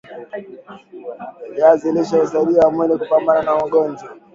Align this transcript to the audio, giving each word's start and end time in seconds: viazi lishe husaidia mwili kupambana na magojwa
viazi 1.53 1.91
lishe 1.91 2.17
husaidia 2.17 2.69
mwili 2.69 2.97
kupambana 2.97 3.41
na 3.43 3.55
magojwa 3.55 4.09